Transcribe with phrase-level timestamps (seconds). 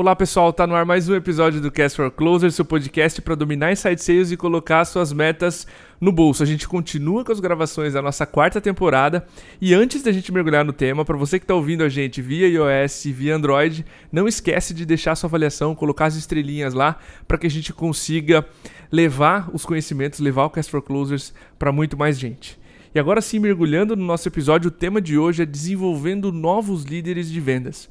[0.00, 3.34] Olá pessoal, tá no ar mais um episódio do Cast for Closer, seu podcast para
[3.34, 5.66] dominar inside sales e colocar suas metas
[6.00, 6.40] no bolso.
[6.40, 9.26] A gente continua com as gravações da nossa quarta temporada
[9.60, 12.46] e antes da gente mergulhar no tema, para você que está ouvindo a gente via
[12.46, 17.48] iOS via Android, não esquece de deixar sua avaliação, colocar as estrelinhas lá para que
[17.48, 18.46] a gente consiga
[18.92, 22.56] levar os conhecimentos, levar o Cast for Closers para muito mais gente.
[22.94, 27.28] E agora sim, mergulhando no nosso episódio, o tema de hoje é desenvolvendo novos líderes
[27.28, 27.88] de vendas.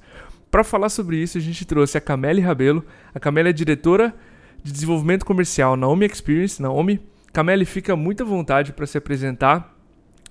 [0.49, 2.85] Para falar sobre isso, a gente trouxe a Camille Rabelo.
[3.13, 4.13] A Camille é diretora
[4.63, 6.99] de desenvolvimento comercial na Omi Experience, na Omi.
[7.33, 9.75] Camille, fica muito à vontade para se apresentar.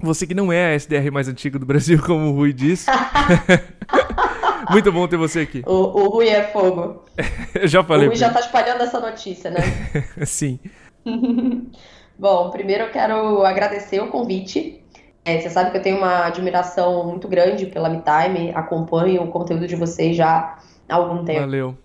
[0.01, 2.91] Você que não é a SDR mais antiga do Brasil, como o Rui disse.
[4.71, 5.63] muito bom ter você aqui.
[5.67, 7.05] O, o Rui é fogo.
[7.55, 8.07] Eu já falei.
[8.07, 9.61] O Rui já está espalhando essa notícia, né?
[10.25, 10.59] Sim.
[12.19, 14.83] bom, primeiro eu quero agradecer o convite.
[15.27, 19.67] É, você sabe que eu tenho uma admiração muito grande pela MeTime, acompanho o conteúdo
[19.67, 20.57] de vocês já
[20.89, 21.41] há algum tempo.
[21.41, 21.77] Valeu.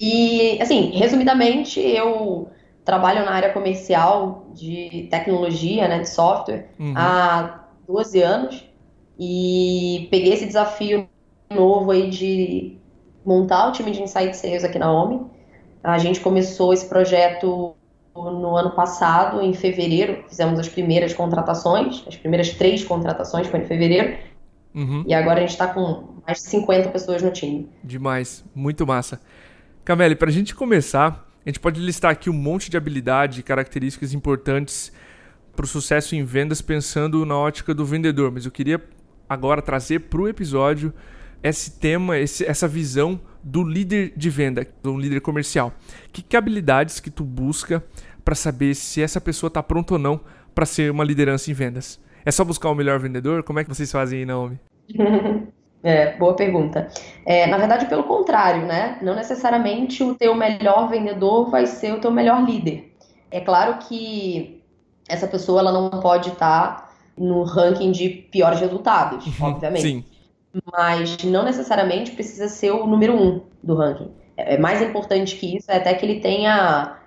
[0.00, 2.48] E, assim, resumidamente, eu
[2.84, 6.94] trabalho na área comercial de tecnologia, né, de software, uhum.
[6.96, 8.68] há 12 anos
[9.16, 11.08] e peguei esse desafio
[11.48, 12.76] novo aí de
[13.24, 15.20] montar o time de Insight Sales aqui na OMI.
[15.84, 17.76] A gente começou esse projeto
[18.14, 23.64] no ano passado, em fevereiro, fizemos as primeiras contratações, as primeiras três contratações foi em
[23.64, 24.18] fevereiro.
[24.74, 25.04] Uhum.
[25.06, 27.68] E agora a gente está com mais de 50 pessoas no time.
[27.82, 29.20] Demais, muito massa.
[29.84, 33.42] Camille, para a gente começar, a gente pode listar aqui um monte de habilidade e
[33.42, 34.92] características importantes
[35.56, 38.30] para o sucesso em vendas, pensando na ótica do vendedor.
[38.30, 38.80] Mas eu queria
[39.28, 40.92] agora trazer para o episódio
[41.42, 45.72] esse tema, esse, essa visão do líder de venda, do líder comercial.
[46.12, 47.82] Que, que habilidades que tu busca
[48.24, 50.20] para saber se essa pessoa está pronta ou não
[50.54, 52.00] para ser uma liderança em vendas?
[52.24, 53.42] É só buscar o melhor vendedor?
[53.42, 54.58] Como é que vocês fazem aí, Naomi?
[55.82, 56.88] É, boa pergunta.
[57.24, 58.98] É, na verdade, pelo contrário, né?
[59.00, 62.94] Não necessariamente o teu melhor vendedor vai ser o teu melhor líder.
[63.30, 64.62] É claro que
[65.08, 69.80] essa pessoa ela não pode estar tá no ranking de piores resultados, obviamente.
[69.80, 70.04] Sim
[70.72, 74.10] mas não necessariamente precisa ser o número um do ranking.
[74.36, 76.98] É, é mais importante que isso é até que ele tenha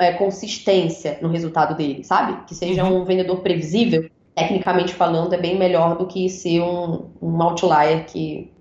[0.00, 2.44] é, consistência no resultado dele, sabe?
[2.46, 3.02] Que seja uhum.
[3.02, 8.52] um vendedor previsível, tecnicamente falando, é bem melhor do que ser um, um outlier que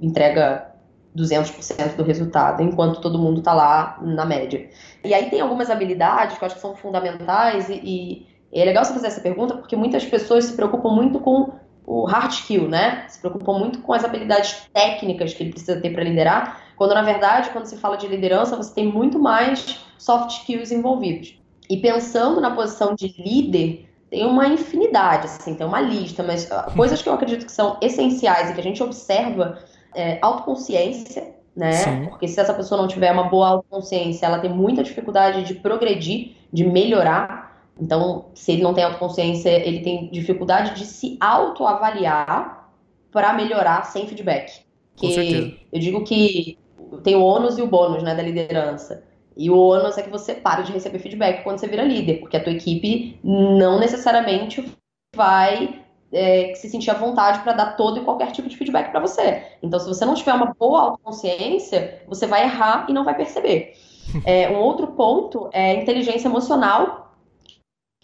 [0.00, 0.72] entrega
[1.16, 4.68] 200% do resultado, enquanto todo mundo está lá na média.
[5.04, 8.84] E aí tem algumas habilidades que eu acho que são fundamentais e, e é legal
[8.84, 11.52] você fazer essa pergunta porque muitas pessoas se preocupam muito com
[11.86, 13.04] o hard skill, né?
[13.08, 17.02] Se preocupam muito com as habilidades técnicas que ele precisa ter para liderar, quando na
[17.02, 21.38] verdade, quando se fala de liderança, você tem muito mais soft skills envolvidos.
[21.68, 26.70] E pensando na posição de líder, tem uma infinidade, assim, tem uma lista, mas ah,
[26.76, 29.58] coisas que eu acredito que são essenciais e que a gente observa
[29.94, 31.72] é autoconsciência, né?
[31.72, 32.06] Sim.
[32.06, 36.32] Porque se essa pessoa não tiver uma boa autoconsciência, ela tem muita dificuldade de progredir,
[36.52, 37.51] de melhorar.
[37.80, 42.70] Então, se ele não tem autoconsciência, ele tem dificuldade de se autoavaliar
[43.10, 44.60] para melhorar sem feedback.
[44.96, 46.58] Que eu digo que
[47.02, 49.04] tem o ônus e o bônus, né, da liderança.
[49.36, 52.36] E o ônus é que você para de receber feedback quando você vira líder, porque
[52.36, 54.70] a tua equipe não necessariamente
[55.16, 55.80] vai
[56.12, 59.42] é, se sentir à vontade para dar todo e qualquer tipo de feedback para você.
[59.62, 63.74] Então, se você não tiver uma boa autoconsciência, você vai errar e não vai perceber.
[64.26, 67.11] É, um outro ponto é inteligência emocional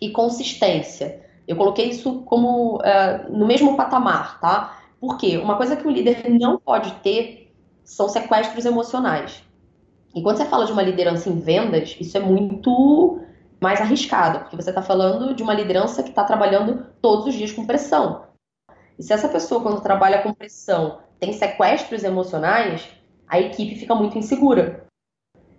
[0.01, 1.25] e consistência.
[1.47, 4.81] Eu coloquei isso como uh, no mesmo patamar, tá?
[5.01, 7.55] Porque uma coisa que o líder não pode ter
[7.85, 9.43] são sequestros emocionais.
[10.15, 13.21] E quando você fala de uma liderança em vendas, isso é muito
[13.61, 17.53] mais arriscado, porque você está falando de uma liderança que está trabalhando todos os dias
[17.53, 18.27] com pressão.
[18.99, 22.89] E se essa pessoa, quando trabalha com pressão, tem sequestros emocionais,
[23.27, 24.87] a equipe fica muito insegura.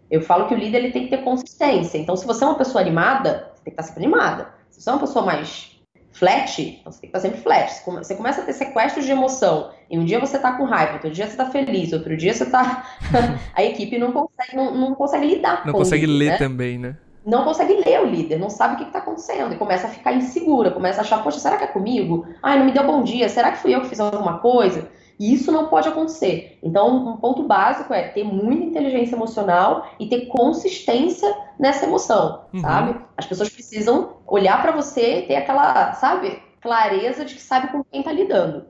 [0.09, 1.97] Eu falo que o líder ele tem que ter consistência.
[1.97, 4.50] Então, se você é uma pessoa animada, tem que estar sempre animada.
[4.69, 5.80] Se você é uma pessoa mais
[6.12, 7.81] flat, então você tem que estar sempre flat.
[7.85, 9.72] Você começa a ter sequestros de emoção.
[9.90, 12.44] E um dia você está com raiva, outro dia você está feliz, outro dia você
[12.44, 12.85] está.
[13.53, 16.38] a equipe não consegue, não, não consegue lidar não com consegue isso, ler né?
[16.38, 16.97] também, né?
[17.26, 20.14] Não consegue ler o líder, não sabe o que está acontecendo e começa a ficar
[20.14, 22.26] insegura, começa a achar, poxa, será que é comigo?
[22.41, 24.90] Ai, não me deu bom dia, será que fui eu que fiz alguma coisa?
[25.19, 26.57] E isso não pode acontecer.
[26.63, 32.61] Então, um ponto básico é ter muita inteligência emocional e ter consistência nessa emoção, uhum.
[32.61, 32.95] sabe?
[33.17, 37.83] As pessoas precisam olhar para você e ter aquela, sabe, clareza de que sabe com
[37.83, 38.66] quem tá lidando.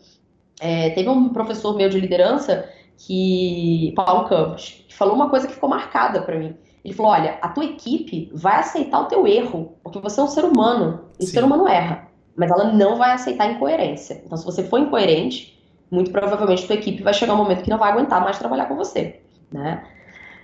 [0.59, 2.67] É, teve um professor meu de liderança
[2.97, 6.57] que Paulo Campos, que falou uma coisa que ficou marcada para mim.
[6.83, 10.27] Ele falou: "Olha, a tua equipe vai aceitar o teu erro, porque você é um
[10.27, 11.29] ser humano, e Sim.
[11.29, 14.21] o ser humano erra, mas ela não vai aceitar incoerência.
[14.25, 15.58] Então, se você for incoerente,
[15.91, 18.75] muito provavelmente tua equipe vai chegar um momento que não vai aguentar mais trabalhar com
[18.75, 19.21] você.
[19.51, 19.83] né?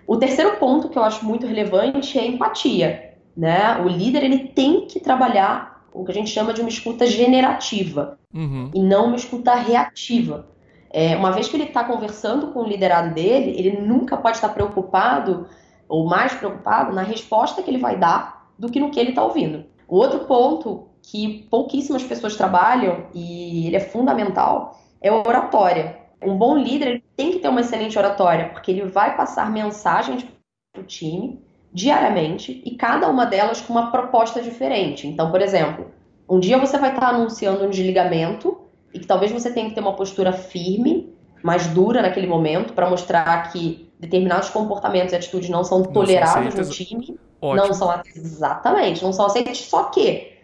[0.07, 3.77] O terceiro ponto que eu acho muito relevante é empatia, né?
[3.83, 8.19] O líder ele tem que trabalhar o que a gente chama de uma escuta generativa
[8.33, 8.69] uhum.
[8.73, 10.47] e não uma escuta reativa.
[10.91, 14.49] É, uma vez que ele está conversando com o liderado dele, ele nunca pode estar
[14.49, 15.47] preocupado
[15.87, 19.23] ou mais preocupado na resposta que ele vai dar do que no que ele está
[19.23, 19.65] ouvindo.
[19.87, 25.97] O outro ponto que pouquíssimas pessoas trabalham e ele é fundamental é oratória.
[26.19, 30.25] Um bom líder tem que ter uma excelente oratória, porque ele vai passar mensagens
[30.73, 31.39] para o time
[31.71, 35.07] diariamente e cada uma delas com uma proposta diferente.
[35.07, 35.91] Então, por exemplo,
[36.27, 38.57] um dia você vai estar anunciando um desligamento
[38.91, 41.13] e que talvez você tenha que ter uma postura firme,
[41.43, 46.65] mais dura naquele momento, para mostrar que determinados comportamentos e atitudes não são tolerados no
[46.67, 47.19] time.
[47.39, 47.67] Ótimo.
[47.67, 50.34] Não são exatamente, não são aceitos, só que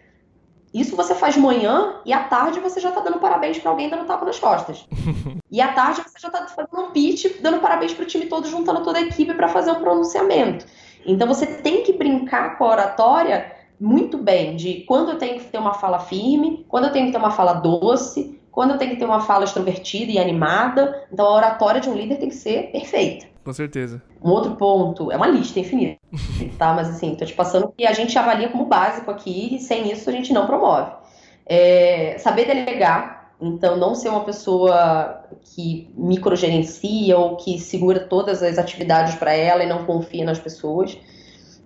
[0.72, 4.06] isso você faz manhã e à tarde você já tá dando parabéns para alguém dando
[4.06, 4.86] tapa nas costas.
[5.50, 8.82] e à tarde você já tá fazendo um pitch, dando parabéns pro time todo, juntando
[8.82, 10.64] toda a equipe para fazer um pronunciamento.
[11.04, 15.46] Então você tem que brincar com a oratória muito bem, de quando eu tenho que
[15.46, 18.92] ter uma fala firme, quando eu tenho que ter uma fala doce, quando eu tenho
[18.92, 21.06] que ter uma fala extrovertida e animada.
[21.12, 23.31] Então a oratória de um líder tem que ser perfeita.
[23.44, 24.00] Com certeza.
[24.22, 25.98] Um outro ponto, é uma lista infinita,
[26.58, 26.72] tá?
[26.72, 30.08] Mas assim, tô te passando que a gente avalia como básico aqui e sem isso
[30.08, 30.92] a gente não promove.
[31.44, 38.58] É, saber delegar, então não ser uma pessoa que microgerencia ou que segura todas as
[38.58, 40.96] atividades para ela e não confia nas pessoas.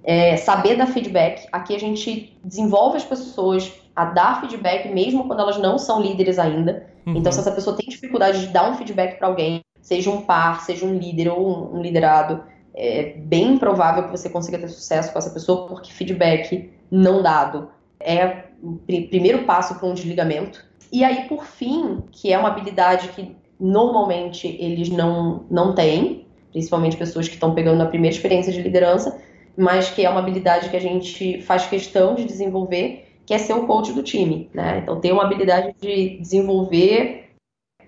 [0.02, 1.46] É, saber dar feedback.
[1.52, 6.38] Aqui a gente desenvolve as pessoas a dar feedback mesmo quando elas não são líderes
[6.38, 6.86] ainda.
[7.06, 7.16] Uhum.
[7.16, 10.62] Então, se essa pessoa tem dificuldade de dar um feedback para alguém, seja um par,
[10.62, 12.42] seja um líder ou um, liderado,
[12.74, 17.68] é bem provável que você consiga ter sucesso com essa pessoa, porque feedback não dado
[18.00, 20.64] é o primeiro passo para um desligamento.
[20.92, 26.96] E aí, por fim, que é uma habilidade que normalmente eles não, não têm, principalmente
[26.96, 29.16] pessoas que estão pegando a primeira experiência de liderança,
[29.56, 33.52] mas que é uma habilidade que a gente faz questão de desenvolver, que é ser
[33.52, 34.80] o coach do time, né?
[34.82, 37.36] Então, ter uma habilidade de desenvolver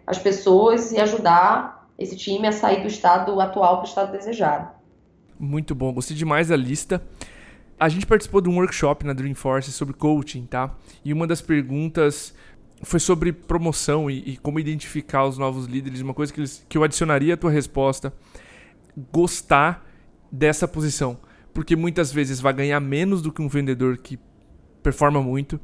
[0.06, 4.69] as pessoas e ajudar esse time a sair do estado atual para o estado desejado.
[5.39, 7.03] Muito bom, gostei demais da lista.
[7.79, 10.75] A gente participou de um workshop na Dreamforce sobre coaching, tá?
[11.05, 12.35] E uma das perguntas
[12.83, 16.00] foi sobre promoção e, e como identificar os novos líderes.
[16.00, 18.12] Uma coisa que, eles, que eu adicionaria à tua resposta:
[19.12, 19.87] gostar
[20.31, 21.19] dessa posição.
[21.55, 24.19] Porque muitas vezes vai ganhar menos do que um vendedor que
[24.83, 25.61] performa muito,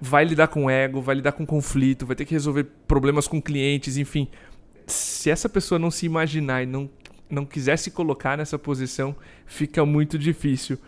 [0.00, 3.96] vai lidar com ego, vai lidar com conflito, vai ter que resolver problemas com clientes,
[3.96, 4.28] enfim
[4.90, 6.90] se essa pessoa não se imaginar e não,
[7.28, 9.14] não quiser se colocar nessa posição,
[9.46, 10.78] fica muito difícil.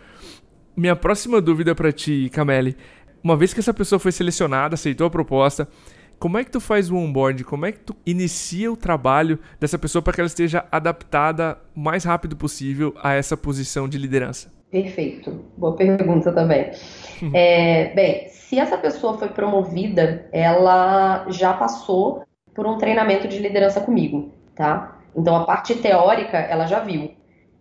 [0.76, 2.76] Minha próxima dúvida para ti, Camille,
[3.22, 5.69] uma vez que essa pessoa foi selecionada, aceitou a proposta,
[6.19, 7.43] como é que tu faz o onboard?
[7.43, 11.81] Como é que tu inicia o trabalho dessa pessoa para que ela esteja adaptada o
[11.81, 14.52] mais rápido possível a essa posição de liderança?
[14.70, 15.44] Perfeito.
[15.56, 16.70] Boa pergunta também.
[17.20, 17.32] Uhum.
[17.34, 22.22] É, bem, se essa pessoa foi promovida, ela já passou
[22.54, 24.99] por um treinamento de liderança comigo, tá?
[25.16, 27.12] Então a parte teórica ela já viu.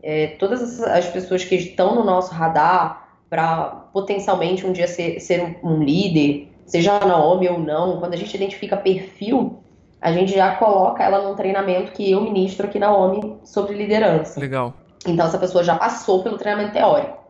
[0.03, 5.59] É, todas as pessoas que estão no nosso radar para potencialmente um dia ser, ser
[5.63, 9.59] um, líder, seja na OMI ou não, quando a gente identifica perfil,
[10.01, 14.39] a gente já coloca ela num treinamento que eu ministro aqui na OMI sobre liderança.
[14.39, 14.73] Legal.
[15.07, 17.20] Então essa pessoa já passou pelo treinamento teórico.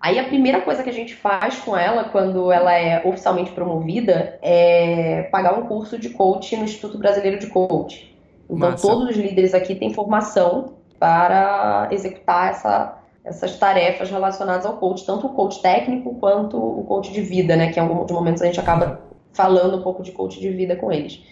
[0.00, 4.38] Aí a primeira coisa que a gente faz com ela quando ela é oficialmente promovida
[4.40, 8.10] é pagar um curso de coach no Instituto Brasileiro de Coach.
[8.46, 8.88] Então Massa.
[8.88, 15.26] todos os líderes aqui têm formação para executar essa, essas tarefas relacionadas ao coach, tanto
[15.26, 17.70] o coach técnico quanto o coach de vida, né?
[17.70, 19.02] Que em alguns momentos a gente acaba
[19.32, 21.22] falando um pouco de coach de vida com eles.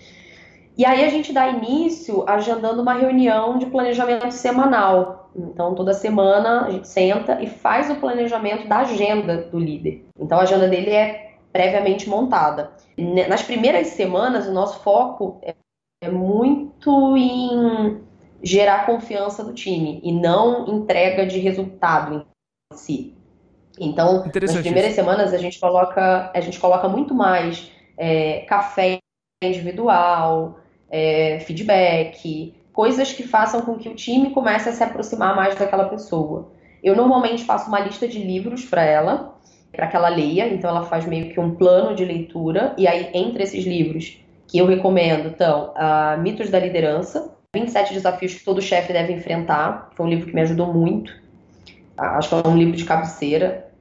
[0.77, 5.18] E aí a gente dá início agendando uma reunião de planejamento semanal.
[5.35, 10.05] Então, toda semana a gente senta e faz o planejamento da agenda do líder.
[10.19, 12.73] Então, a agenda dele é previamente montada.
[13.29, 15.41] Nas primeiras semanas, o nosso foco
[16.03, 18.01] é muito em
[18.43, 22.27] gerar confiança do time e não entrega de resultado
[22.73, 23.15] em si.
[23.81, 28.99] Então, nas primeiras semanas a gente coloca, a gente coloca muito mais é, café
[29.43, 30.59] individual,
[30.91, 35.87] é, feedback, coisas que façam com que o time comece a se aproximar mais daquela
[35.87, 36.53] pessoa.
[36.81, 39.35] Eu normalmente faço uma lista de livros para ela,
[39.73, 43.11] para que ela leia, então ela faz meio que um plano de leitura, e aí
[43.13, 48.63] entre esses livros que eu recomendo, então, uh, Mitos da Liderança, 27 Desafios que todo
[48.63, 51.13] chefe deve enfrentar, foi um livro que me ajudou muito,
[51.97, 53.73] acho que é um livro de cabeceira.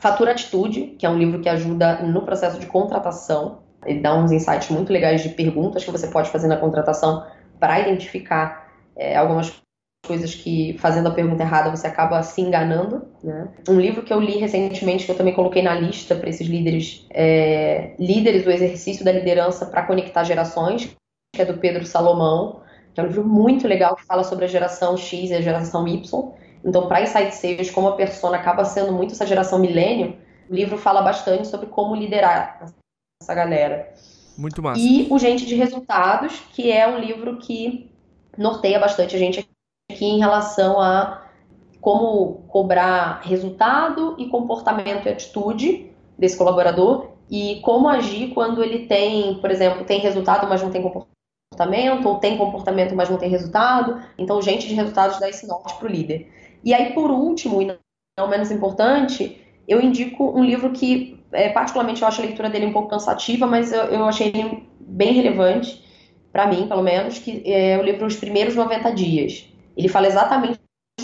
[0.00, 4.32] Fatura Atitude, que é um livro que ajuda no processo de contratação, ele dá uns
[4.32, 7.22] insights muito legais de perguntas que você pode fazer na contratação
[7.58, 9.60] para identificar é, algumas
[10.06, 13.06] coisas que, fazendo a pergunta errada, você acaba se enganando.
[13.22, 13.48] Né?
[13.68, 17.06] Um livro que eu li recentemente, que eu também coloquei na lista para esses líderes,
[17.10, 20.96] é Líderes, o Exercício da Liderança para Conectar Gerações,
[21.34, 22.62] que é do Pedro Salomão,
[22.94, 25.86] que é um livro muito legal que fala sobre a geração X e a geração
[25.86, 26.32] Y.
[26.64, 30.16] Então, para Insight Sales, como a persona acaba sendo muito essa geração milênio,
[30.48, 32.72] o livro fala bastante sobre como liderar
[33.20, 33.92] essa galera.
[34.38, 34.80] Muito massa.
[34.80, 37.90] E O Gente de Resultados, que é um livro que
[38.36, 39.48] norteia bastante a gente
[39.90, 41.22] aqui em relação a
[41.80, 49.38] como cobrar resultado e comportamento e atitude desse colaborador e como agir quando ele tem,
[49.40, 54.00] por exemplo, tem resultado, mas não tem comportamento, ou tem comportamento, mas não tem resultado.
[54.18, 56.30] Então, gente de resultados dá esse norte para o líder.
[56.64, 57.76] E aí, por último, e
[58.18, 62.66] não menos importante, eu indico um livro que, é, particularmente, eu acho a leitura dele
[62.66, 65.84] um pouco cansativa, mas eu, eu achei ele bem relevante,
[66.32, 69.48] para mim, pelo menos, que é o livro Os Primeiros 90 Dias.
[69.76, 70.58] Ele fala exatamente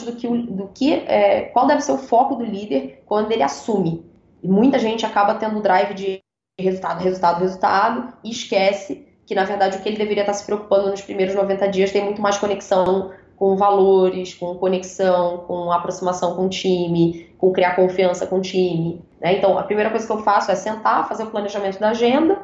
[0.04, 4.04] do que, do que é, qual deve ser o foco do líder quando ele assume.
[4.42, 6.20] E muita gente acaba tendo drive de
[6.58, 10.90] resultado, resultado, resultado e esquece que, na verdade, o que ele deveria estar se preocupando
[10.90, 13.12] nos primeiros 90 dias tem muito mais conexão
[13.42, 19.02] com valores, com conexão, com aproximação com o time, com criar confiança com o time.
[19.20, 19.36] Né?
[19.36, 22.40] Então, a primeira coisa que eu faço é sentar, fazer o planejamento da agenda,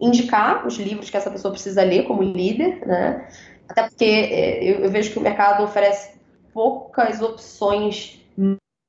[0.00, 3.28] indicar os livros que essa pessoa precisa ler como líder, né?
[3.68, 6.18] até porque é, eu, eu vejo que o mercado oferece
[6.52, 8.20] poucas opções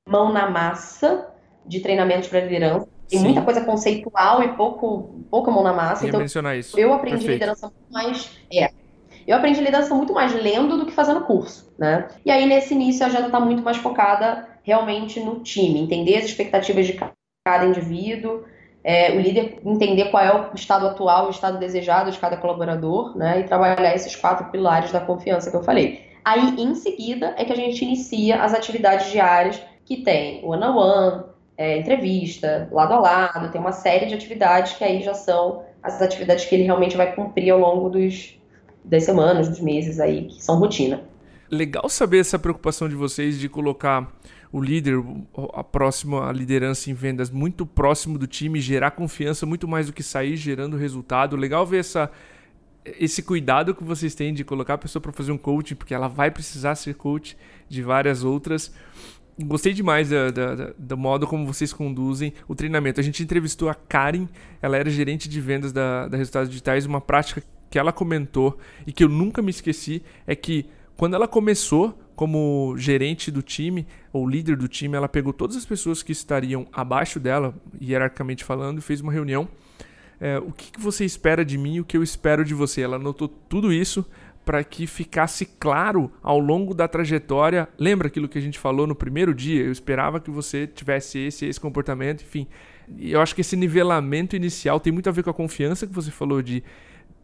[0.08, 1.28] mão na massa
[1.64, 2.88] de treinamentos para liderança.
[3.08, 3.26] Tem Sim.
[3.26, 6.06] muita coisa conceitual e pouco, pouca mão na massa.
[6.06, 6.76] Eu então, mencionar isso.
[6.76, 7.34] eu aprendi Perfeito.
[7.34, 8.36] liderança muito mais.
[8.52, 8.68] É,
[9.26, 12.08] eu aprendi liderança muito mais lendo do que fazendo curso, né?
[12.24, 16.24] E aí, nesse início, a agenda está muito mais focada realmente no time, entender as
[16.24, 16.98] expectativas de
[17.44, 18.44] cada indivíduo,
[18.84, 23.16] é, o líder entender qual é o estado atual, o estado desejado de cada colaborador,
[23.16, 23.40] né?
[23.40, 26.10] E trabalhar esses quatro pilares da confiança que eu falei.
[26.24, 31.24] Aí, em seguida, é que a gente inicia as atividades diárias que tem one-on-one,
[31.56, 36.00] é, entrevista, lado a lado, tem uma série de atividades que aí já são as
[36.00, 38.40] atividades que ele realmente vai cumprir ao longo dos,
[38.84, 41.02] das semanas, dos meses aí, que são rotina.
[41.50, 44.10] Legal saber essa preocupação de vocês de colocar
[44.52, 45.02] o líder,
[45.54, 50.02] a próxima liderança em vendas muito próximo do time, gerar confiança muito mais do que
[50.02, 51.36] sair gerando resultado.
[51.36, 52.10] Legal ver essa,
[52.84, 56.06] esse cuidado que vocês têm de colocar a pessoa para fazer um coaching, porque ela
[56.06, 57.36] vai precisar ser coach
[57.66, 58.72] de várias outras.
[59.40, 63.00] Gostei demais da, da, do modo como vocês conduzem o treinamento.
[63.00, 64.28] A gente entrevistou a Karen,
[64.60, 66.84] ela era gerente de vendas da, da Resultados Digitais.
[66.84, 71.26] Uma prática que ela comentou e que eu nunca me esqueci é que quando ela
[71.26, 76.12] começou como gerente do time ou líder do time, ela pegou todas as pessoas que
[76.12, 79.48] estariam abaixo dela, hierarquicamente falando, e fez uma reunião.
[80.20, 82.82] É, o que, você espera de mim o que eu espero de você?
[82.82, 84.04] Ela anotou tudo isso
[84.44, 87.66] para que ficasse claro ao longo da trajetória.
[87.78, 89.64] Lembra aquilo que a gente falou no primeiro dia?
[89.64, 92.46] Eu esperava que você tivesse esse esse comportamento, enfim.
[92.98, 95.92] E eu acho que esse nivelamento inicial tem muito a ver com a confiança que
[95.94, 96.62] você falou de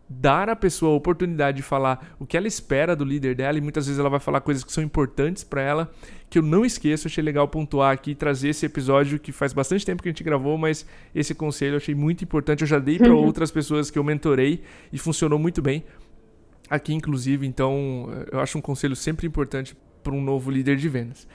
[0.09, 3.61] dar à pessoa a oportunidade de falar o que ela espera do líder dela e
[3.61, 5.91] muitas vezes ela vai falar coisas que são importantes para ela,
[6.31, 10.03] que eu não esqueço, achei legal pontuar aqui trazer esse episódio que faz bastante tempo
[10.03, 13.12] que a gente gravou, mas esse conselho eu achei muito importante, eu já dei para
[13.15, 14.62] outras pessoas que eu mentorei
[14.93, 15.85] e funcionou muito bem
[16.71, 17.47] aqui, inclusive.
[17.47, 21.27] Então, eu acho um conselho sempre importante para um novo líder de vendas.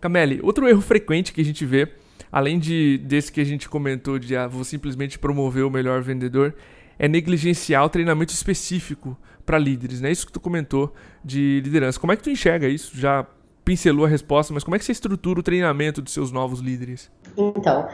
[0.00, 1.88] Camille, outro erro frequente que a gente vê,
[2.32, 6.54] além de desse que a gente comentou de ah, vou simplesmente promover o melhor vendedor,
[7.00, 9.16] é negligenciar o treinamento específico
[9.46, 10.12] para líderes, né?
[10.12, 10.92] Isso que tu comentou
[11.24, 11.98] de liderança.
[11.98, 12.94] Como é que tu enxerga isso?
[12.94, 13.26] Já
[13.64, 17.10] pincelou a resposta, mas como é que você estrutura o treinamento dos seus novos líderes?
[17.38, 17.88] Então,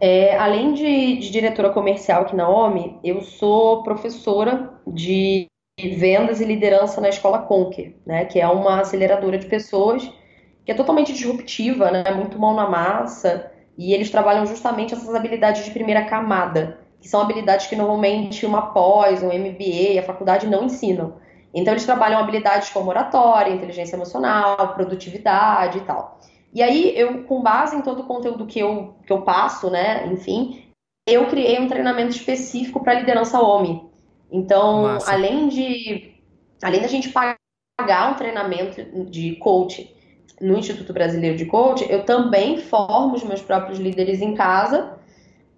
[0.00, 5.46] é, além de, de, diretora comercial aqui na OMI, eu sou professora de
[5.80, 10.10] vendas e liderança na escola Conquer, né, que é uma aceleradora de pessoas
[10.64, 15.64] que é totalmente disruptiva, né, muito mão na massa, e eles trabalham justamente essas habilidades
[15.64, 20.64] de primeira camada, que são habilidades que normalmente uma pós, um MBA, a faculdade não
[20.64, 21.14] ensinam.
[21.54, 26.18] Então eles trabalham habilidades como oratória, inteligência emocional, produtividade e tal.
[26.52, 30.06] E aí eu, com base em todo o conteúdo que eu, que eu passo, né,
[30.06, 30.64] enfim,
[31.06, 33.88] eu criei um treinamento específico para liderança OMI,
[34.30, 35.12] então, Massa.
[35.12, 36.14] além de
[36.62, 39.94] além da gente pagar um treinamento de coach
[40.40, 44.97] no Instituto Brasileiro de Coach, eu também formo os meus próprios líderes em casa.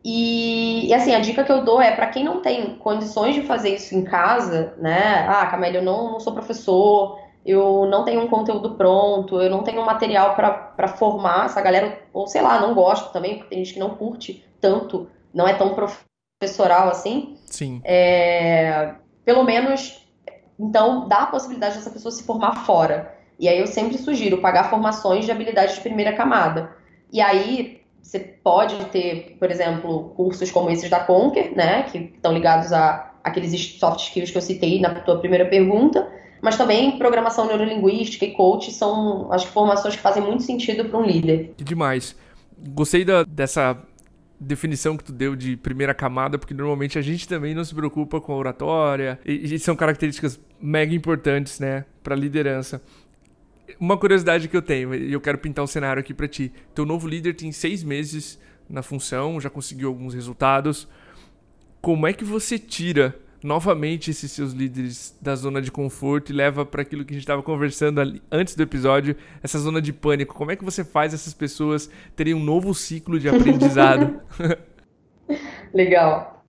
[0.05, 3.43] E, e assim, a dica que eu dou é para quem não tem condições de
[3.43, 5.27] fazer isso em casa, né?
[5.29, 9.63] Ah, Camila, eu não, não sou professor, eu não tenho um conteúdo pronto, eu não
[9.63, 13.65] tenho um material para formar essa galera, ou sei lá, não gosto também, porque tem
[13.65, 15.99] gente que não curte tanto, não é tão prof
[16.39, 17.37] professoral assim.
[17.45, 17.83] Sim.
[17.85, 18.95] É,
[19.27, 20.09] pelo menos,
[20.59, 23.15] então, dá a possibilidade dessa pessoa se formar fora.
[23.39, 26.75] E aí eu sempre sugiro pagar formações de habilidade de primeira camada.
[27.13, 32.33] E aí você pode ter, por exemplo, cursos como esses da Conquer, né, que estão
[32.33, 36.09] ligados a aqueles soft skills que eu citei na tua primeira pergunta,
[36.43, 40.99] mas também programação neurolinguística e coach são, acho que, formações que fazem muito sentido para
[40.99, 41.53] um líder.
[41.57, 42.17] Que demais.
[42.75, 43.77] Gostei da, dessa
[44.41, 48.21] definição que tu deu de primeira camada, porque normalmente a gente também não se preocupa
[48.21, 52.81] com a oratória, e, e são características mega importantes, né, para liderança.
[53.79, 56.53] Uma curiosidade que eu tenho, e eu quero pintar um cenário aqui para ti.
[56.75, 60.89] Teu novo líder tem seis meses na função, já conseguiu alguns resultados.
[61.81, 66.67] Como é que você tira novamente esses seus líderes da zona de conforto e leva
[66.67, 70.35] para aquilo que a gente estava conversando ali, antes do episódio, essa zona de pânico?
[70.35, 74.21] Como é que você faz essas pessoas terem um novo ciclo de aprendizado?
[75.73, 76.45] Legal.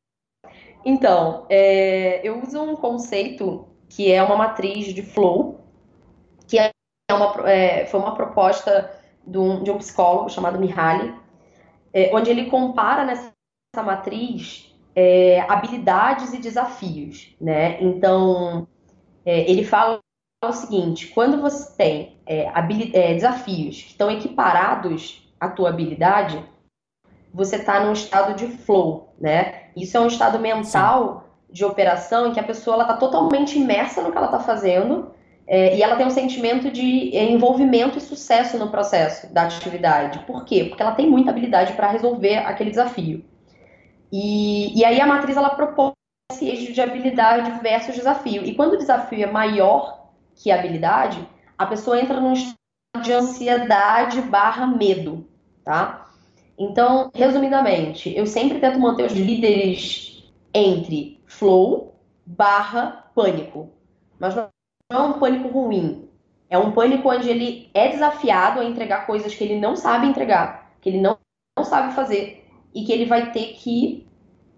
[0.85, 5.60] Então, é, eu uso um conceito que é uma matriz de flow,
[7.11, 8.89] é uma, é, foi uma proposta
[9.25, 11.13] de um, de um psicólogo chamado Mihaly,
[11.93, 13.31] é, onde ele compara nessa
[13.83, 17.81] matriz é, habilidades e desafios, né?
[17.81, 18.67] Então,
[19.25, 19.99] é, ele fala
[20.43, 26.43] o seguinte: quando você tem é desafios que estão equiparados à tua habilidade,
[27.33, 29.69] você está num estado de flow, né?
[29.75, 31.53] Isso é um estado mental Sim.
[31.53, 35.11] de operação em que a pessoa está totalmente imersa no que ela está fazendo
[35.53, 40.19] é, e ela tem um sentimento de envolvimento e sucesso no processo da atividade.
[40.19, 40.63] Por quê?
[40.63, 43.25] Porque ela tem muita habilidade para resolver aquele desafio.
[44.09, 45.91] E, e aí a matriz ela propõe
[46.31, 48.45] esse eixo de habilidade versus desafio.
[48.45, 51.27] E quando o desafio é maior que a habilidade,
[51.57, 55.27] a pessoa entra num estado de ansiedade barra medo,
[55.65, 56.07] tá?
[56.57, 61.93] Então, resumidamente, eu sempre tento manter os líderes entre flow
[62.25, 63.69] barra pânico.
[64.17, 64.47] Mas não
[64.91, 66.07] é um pânico ruim.
[66.49, 70.75] É um pânico onde ele é desafiado a entregar coisas que ele não sabe entregar,
[70.81, 71.17] que ele não,
[71.57, 74.05] não sabe fazer e que ele vai ter que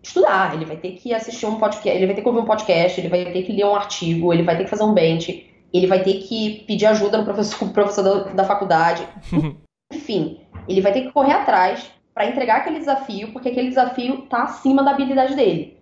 [0.02, 3.00] estudar, ele vai ter que assistir um podcast, ele vai ter que ouvir um podcast,
[3.00, 5.88] ele vai ter que ler um artigo, ele vai ter que fazer um bench, ele
[5.88, 9.08] vai ter que pedir ajuda no professor, professor da, da faculdade.
[9.94, 14.44] Enfim, ele vai ter que correr atrás para entregar aquele desafio, porque aquele desafio está
[14.44, 15.78] acima da habilidade dele.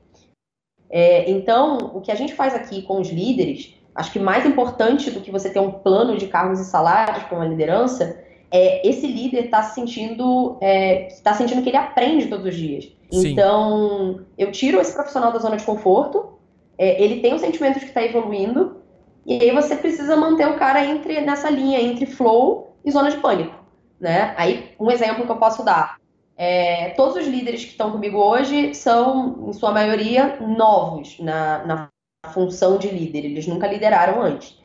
[0.90, 5.12] É, então, o que a gente faz aqui com os líderes, acho que mais importante
[5.12, 9.08] do que você ter um plano de cargos e salários para uma liderança, é, esse
[9.08, 12.92] líder está sentindo, é, tá sentindo que ele aprende todos os dias.
[13.12, 13.32] Sim.
[13.32, 16.34] Então, eu tiro esse profissional da zona de conforto,
[16.78, 18.78] é, ele tem o sentimento de que está evoluindo,
[19.26, 23.18] e aí você precisa manter o cara entre nessa linha entre flow e zona de
[23.18, 23.56] pânico.
[24.00, 24.34] Né?
[24.36, 25.98] Aí, um exemplo que eu posso dar.
[26.36, 31.90] É, todos os líderes que estão comigo hoje são, em sua maioria, novos na, na
[32.30, 33.26] função de líder.
[33.26, 34.60] Eles nunca lideraram antes.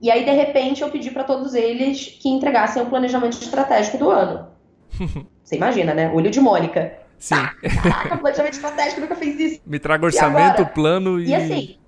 [0.00, 4.10] E aí, de repente, eu pedi para todos eles que entregassem o planejamento estratégico do
[4.10, 4.48] ano.
[5.42, 6.10] Você imagina, né?
[6.12, 6.98] Olho de Mônica.
[7.18, 7.34] Sim.
[7.82, 9.60] Caraca, planejamento estratégico, nunca fiz isso.
[9.66, 11.28] Me traga orçamento, e plano e.
[11.28, 11.78] E assim.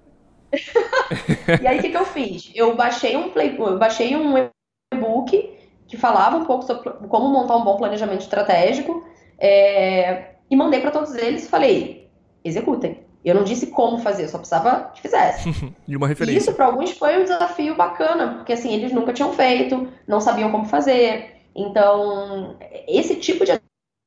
[1.62, 2.50] e aí, o que, que eu fiz?
[2.54, 3.54] Eu baixei um, play...
[3.56, 4.37] eu baixei um
[4.92, 9.06] e-book que falava um pouco sobre como montar um bom planejamento estratégico
[9.38, 10.30] é...
[10.50, 12.11] e mandei para todos eles e falei:
[12.44, 13.10] executem.
[13.24, 15.50] Eu não disse como fazer, só precisava que fizesse.
[15.87, 16.38] e uma referência.
[16.38, 20.20] E isso para alguns foi um desafio bacana, porque assim, eles nunca tinham feito, não
[20.20, 21.37] sabiam como fazer.
[21.54, 22.56] Então,
[22.88, 23.61] esse tipo de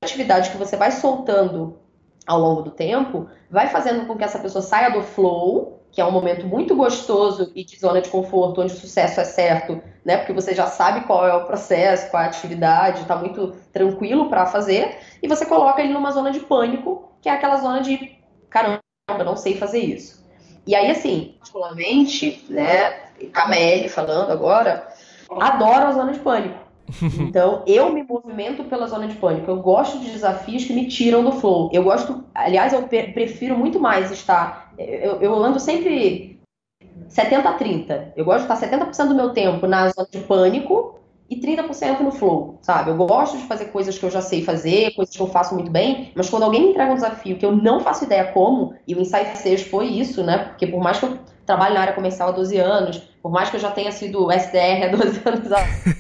[0.04, 1.78] atividade que você vai soltando
[2.26, 6.06] ao longo do tempo, vai fazendo com que essa pessoa saia do flow, que é
[6.06, 10.17] um momento muito gostoso e de zona de conforto, onde o sucesso é certo, né?
[10.17, 14.30] Porque você já sabe qual é o processo, qual é a atividade, está muito tranquilo
[14.30, 18.17] para fazer, e você coloca ele numa zona de pânico, que é aquela zona de
[18.49, 20.24] caramba, eu não sei fazer isso.
[20.66, 22.92] E aí, assim, particularmente, né,
[23.34, 24.88] Camille falando agora,
[25.30, 26.63] adoro a zona de pânico.
[27.20, 29.50] Então, eu me movimento pela zona de pânico.
[29.50, 31.70] Eu gosto de desafios que me tiram do flow.
[31.74, 34.72] Eu gosto, aliás, eu prefiro muito mais estar.
[34.78, 36.39] Eu, eu ando sempre
[37.08, 38.13] 70 a 30.
[38.16, 41.00] Eu gosto de estar 70% do meu tempo na zona de pânico
[41.34, 42.91] e 30% no flow, sabe?
[42.91, 45.72] Eu gosto de fazer coisas que eu já sei fazer, coisas que eu faço muito
[45.72, 48.93] bem, mas quando alguém me entrega um desafio que eu não faço ideia como, e
[48.93, 50.38] o Insight 6 foi isso, né?
[50.50, 53.56] Porque por mais que eu trabalhe na área comercial há 12 anos, por mais que
[53.56, 55.52] eu já tenha sido SDR há 12 anos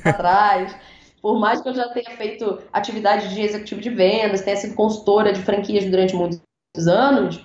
[0.05, 0.75] atrás,
[1.21, 5.33] por mais que eu já tenha feito atividade de executivo de vendas, tenha sido consultora
[5.33, 6.41] de franquias durante muitos
[6.87, 7.43] anos,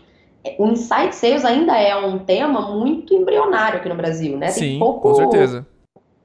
[0.59, 4.47] o Insight Sales ainda é um tema muito embrionário aqui no Brasil, né?
[4.47, 5.67] Tem Sim, pouco com certeza.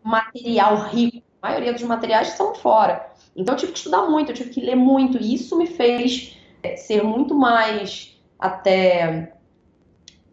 [0.03, 3.11] material rico maioria dos materiais estão fora.
[3.35, 6.37] Então eu tive que estudar muito, eu tive que ler muito, e isso me fez
[6.63, 9.33] é, ser muito mais até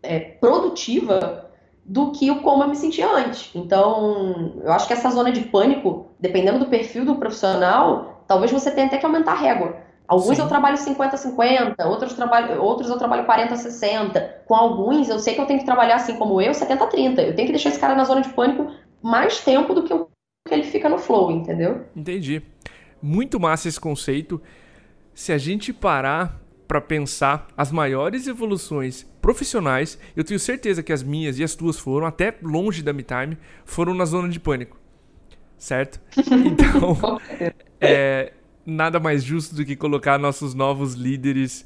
[0.02, 1.50] é, produtiva
[1.84, 3.50] do que o como eu me sentia antes.
[3.54, 8.70] Então, eu acho que essa zona de pânico, dependendo do perfil do profissional, talvez você
[8.70, 9.76] tenha até que aumentar a régua.
[10.06, 10.42] Alguns Sim.
[10.42, 14.44] eu trabalho 50-50, outros, trabalho, outros eu trabalho 40-60.
[14.46, 17.18] Com alguns, eu sei que eu tenho que trabalhar assim como eu, 70-30.
[17.20, 20.09] Eu tenho que deixar esse cara na zona de pânico mais tempo do que, eu,
[20.50, 21.86] que ele fica no flow, entendeu?
[21.94, 22.42] Entendi.
[23.00, 24.42] Muito massa esse conceito.
[25.14, 31.02] Se a gente parar para pensar as maiores evoluções profissionais, eu tenho certeza que as
[31.02, 34.78] minhas e as tuas foram, até longe da MeTime, foram na zona de pânico.
[35.56, 36.00] Certo?
[36.46, 36.96] Então,
[37.80, 38.32] é,
[38.66, 41.64] nada mais justo do que colocar nossos novos líderes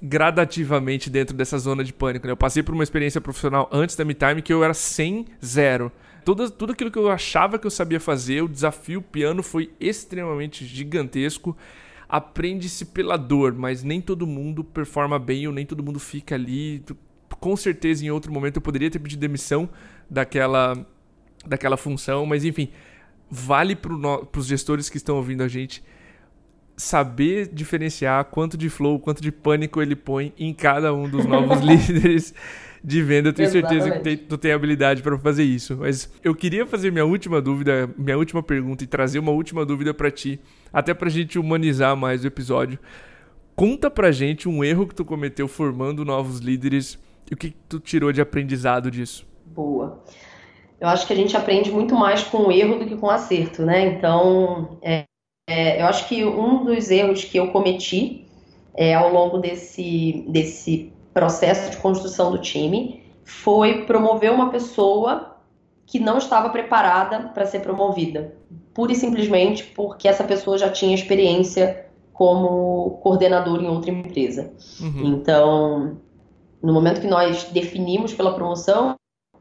[0.00, 2.26] gradativamente dentro dessa zona de pânico.
[2.26, 2.32] Né?
[2.32, 5.90] Eu passei por uma experiência profissional antes da MeTime que eu era 100, zero.
[6.24, 10.64] Tudo, tudo aquilo que eu achava que eu sabia fazer, o desafio piano foi extremamente
[10.64, 11.56] gigantesco.
[12.08, 16.82] Aprende-se pela dor, mas nem todo mundo performa bem ou nem todo mundo fica ali.
[17.40, 19.68] Com certeza, em outro momento, eu poderia ter pedido demissão
[20.08, 20.86] daquela,
[21.46, 22.70] daquela função, mas enfim,
[23.30, 25.82] vale para no, os gestores que estão ouvindo a gente
[26.76, 31.60] saber diferenciar quanto de flow, quanto de pânico ele põe em cada um dos novos
[31.62, 32.34] líderes
[32.84, 33.30] de venda.
[33.30, 33.82] Eu tenho Exatamente.
[33.82, 35.78] certeza que tu tem habilidade para fazer isso.
[35.78, 39.94] Mas eu queria fazer minha última dúvida, minha última pergunta e trazer uma última dúvida
[39.94, 40.38] para ti,
[40.72, 42.78] até para a gente humanizar mais o episódio.
[43.56, 46.98] Conta pra gente um erro que tu cometeu formando novos líderes
[47.30, 49.26] e o que tu tirou de aprendizado disso.
[49.46, 50.02] Boa
[50.84, 53.10] eu acho que a gente aprende muito mais com o erro do que com o
[53.10, 53.86] acerto, né?
[53.86, 55.04] Então, é,
[55.48, 58.26] é, eu acho que um dos erros que eu cometi
[58.74, 65.38] é, ao longo desse, desse processo de construção do time foi promover uma pessoa
[65.86, 68.34] que não estava preparada para ser promovida,
[68.74, 74.52] pura e simplesmente porque essa pessoa já tinha experiência como coordenador em outra empresa.
[74.80, 75.14] Uhum.
[75.14, 75.96] Então,
[76.62, 78.96] no momento que nós definimos pela promoção,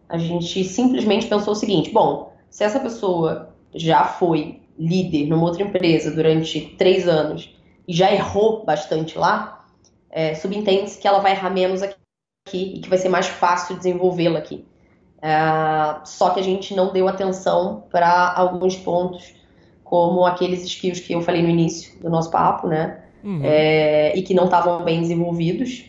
[0.08, 5.64] a gente simplesmente pensou o seguinte: bom, se essa pessoa já foi líder numa outra
[5.64, 7.56] empresa durante três anos
[7.88, 9.63] e já errou bastante lá,
[10.14, 11.98] é, subentende-se que ela vai errar menos aqui
[12.54, 14.64] e que vai ser mais fácil desenvolvê-la aqui.
[15.20, 19.34] É, só que a gente não deu atenção para alguns pontos,
[19.84, 23.00] como aqueles skills que eu falei no início do nosso papo, né?
[23.24, 23.42] Uhum.
[23.44, 25.86] É, e que não estavam bem desenvolvidos,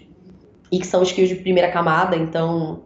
[0.73, 2.83] e que são skills de primeira camada, então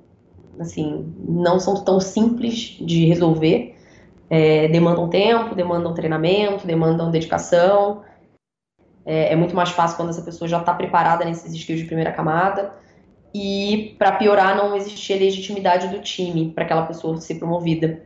[0.59, 3.77] assim, não são tão simples de resolver.
[4.29, 8.03] É, demandam tempo, demandam treinamento, demandam dedicação.
[9.09, 12.13] É, é muito mais fácil quando essa pessoa já está preparada nesses skills de primeira
[12.13, 12.75] camada.
[13.35, 18.03] E, para piorar, não existia legitimidade do time para aquela pessoa ser promovida.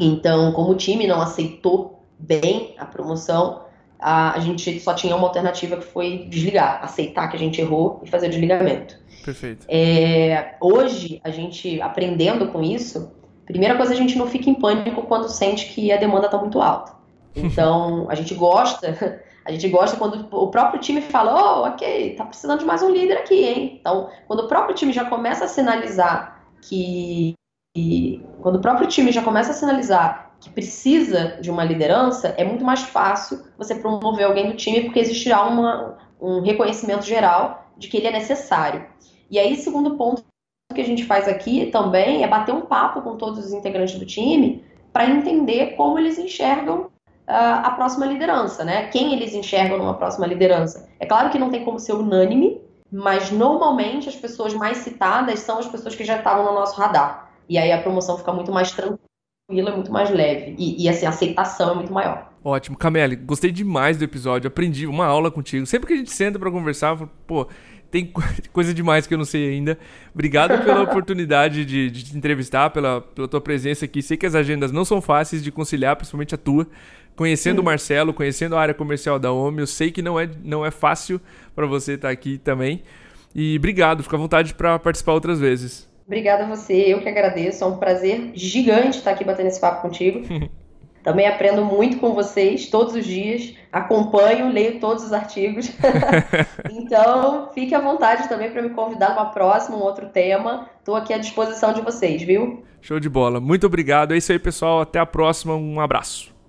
[0.00, 3.66] Então, como o time não aceitou bem a promoção,
[3.98, 8.00] a, a gente só tinha uma alternativa que foi desligar, aceitar que a gente errou
[8.02, 8.98] e fazer o desligamento.
[9.22, 9.66] Perfeito.
[9.68, 13.12] É, hoje, a gente aprendendo com isso,
[13.44, 16.58] primeira coisa, a gente não fica em pânico quando sente que a demanda está muito
[16.58, 16.92] alta.
[17.34, 22.24] Então, a gente gosta, a gente gosta quando o próprio time fala, oh, ok, tá
[22.24, 23.78] precisando de mais um líder aqui, hein?
[23.80, 27.34] Então, quando o próprio time já começa a sinalizar que.
[28.40, 32.64] quando o próprio time já começa a sinalizar que precisa de uma liderança, é muito
[32.64, 37.96] mais fácil você promover alguém do time, porque existirá uma, um reconhecimento geral de que
[37.96, 38.86] ele é necessário.
[39.30, 40.24] E aí, segundo ponto
[40.74, 44.06] que a gente faz aqui também é bater um papo com todos os integrantes do
[44.06, 46.90] time para entender como eles enxergam
[47.26, 48.88] a próxima liderança, né?
[48.88, 50.88] Quem eles enxergam numa próxima liderança.
[50.98, 55.58] É claro que não tem como ser unânime, mas normalmente as pessoas mais citadas são
[55.58, 57.30] as pessoas que já estavam no nosso radar.
[57.48, 60.54] E aí a promoção fica muito mais tranquila, muito mais leve.
[60.58, 62.30] E, e assim, a aceitação é muito maior.
[62.44, 62.76] Ótimo.
[62.76, 65.64] Camille, gostei demais do episódio, aprendi uma aula contigo.
[65.64, 67.46] Sempre que a gente senta para conversar, eu falo, pô,
[67.90, 68.10] tem
[68.52, 69.78] coisa demais que eu não sei ainda.
[70.12, 74.02] Obrigado pela oportunidade de, de te entrevistar, pela, pela tua presença aqui.
[74.02, 76.66] Sei que as agendas não são fáceis de conciliar, principalmente a tua.
[77.16, 80.64] Conhecendo o Marcelo, conhecendo a área comercial da OMI, eu sei que não é, não
[80.64, 81.20] é fácil
[81.54, 82.82] para você estar aqui também.
[83.34, 85.90] E obrigado, fica à vontade para participar outras vezes.
[86.06, 87.64] Obrigada a você, eu que agradeço.
[87.64, 90.22] É um prazer gigante estar aqui batendo esse papo contigo.
[91.02, 95.68] Também aprendo muito com vocês todos os dias, acompanho, leio todos os artigos.
[96.70, 100.68] então, fique à vontade também para me convidar numa próxima, um outro tema.
[100.78, 102.62] Estou aqui à disposição de vocês, viu?
[102.80, 103.40] Show de bola.
[103.40, 104.14] Muito obrigado.
[104.14, 104.80] É isso aí, pessoal.
[104.80, 105.56] Até a próxima.
[105.56, 106.31] Um abraço.